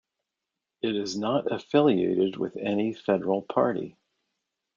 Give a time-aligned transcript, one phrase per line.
[0.81, 3.99] It is not affiliated with any federal party.